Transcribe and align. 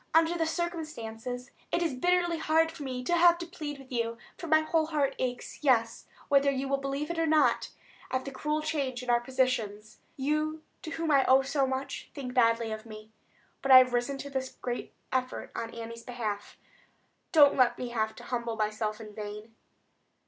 Under 0.15 0.35
the 0.35 0.47
circumstances, 0.47 1.51
it 1.71 1.83
is 1.83 1.93
bitterly 1.93 2.39
hard 2.39 2.71
for 2.71 2.81
me 2.81 3.03
to 3.03 3.13
have 3.15 3.37
to 3.37 3.45
plead 3.45 3.77
with 3.77 3.91
you; 3.91 4.17
for 4.35 4.47
my 4.47 4.61
whole 4.61 4.87
heart 4.87 5.15
aches, 5.19 5.63
yes—whether 5.63 6.49
you 6.49 6.67
will 6.67 6.79
believe 6.79 7.11
it 7.11 7.19
or 7.19 7.27
not—at 7.27 8.25
the 8.25 8.31
cruel 8.31 8.63
change 8.63 9.03
in 9.03 9.11
our 9.11 9.19
positions. 9.21 9.99
You, 10.17 10.63
to 10.81 10.89
whom 10.89 11.11
I 11.11 11.23
owe 11.25 11.43
so 11.43 11.67
much, 11.67 12.09
think 12.15 12.33
badly 12.33 12.71
of 12.71 12.83
me. 12.87 13.11
But 13.61 13.71
I 13.71 13.77
have 13.77 13.93
risen 13.93 14.17
to 14.17 14.31
this 14.31 14.49
great 14.59 14.91
effort 15.13 15.51
on 15.55 15.69
Annie's 15.71 16.01
behalf. 16.01 16.57
Don't 17.31 17.55
let 17.55 17.77
me 17.77 17.89
have 17.89 18.15
to 18.15 18.23
humble 18.23 18.55
myself 18.55 18.99
in 18.99 19.13
vain." 19.13 19.53